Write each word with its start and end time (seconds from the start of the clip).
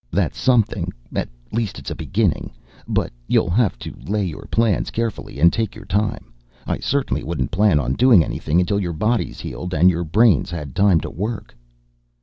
That's 0.11 0.39
something, 0.39 0.91
at 1.13 1.29
least. 1.51 1.77
It's 1.77 1.91
a 1.91 1.95
beginning, 1.95 2.51
but 2.87 3.13
you'll 3.27 3.51
have 3.51 3.77
to 3.77 3.93
lay 4.07 4.25
your 4.25 4.47
plans 4.49 4.89
carefully, 4.89 5.39
and 5.39 5.53
take 5.53 5.75
your 5.75 5.85
time. 5.85 6.33
I 6.65 6.79
certainly 6.79 7.23
wouldn't 7.23 7.51
plan 7.51 7.79
on 7.79 7.93
doing 7.93 8.23
anything 8.23 8.59
until 8.59 8.79
your 8.79 8.93
body's 8.93 9.41
healed 9.41 9.75
and 9.75 9.91
your 9.91 10.03
brain's 10.03 10.49
had 10.49 10.75
time 10.75 11.01
to 11.01 11.11
work." 11.11 11.55